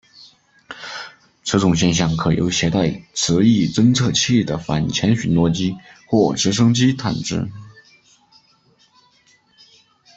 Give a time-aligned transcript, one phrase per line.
[1.43, 5.77] 此种现象可由携带磁异侦测器的反潜巡逻机
[6.07, 7.47] 或直升机探知。